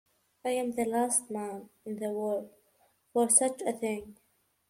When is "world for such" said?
2.09-3.61